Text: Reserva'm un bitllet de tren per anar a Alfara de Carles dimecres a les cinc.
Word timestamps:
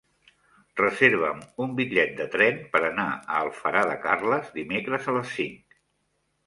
Reserva'm 0.79 1.43
un 1.65 1.75
bitllet 1.81 2.15
de 2.21 2.27
tren 2.37 2.57
per 2.73 2.81
anar 2.89 3.07
a 3.19 3.37
Alfara 3.43 3.85
de 3.93 4.01
Carles 4.09 4.53
dimecres 4.61 5.05
a 5.15 5.19
les 5.21 5.37
cinc. 5.41 5.81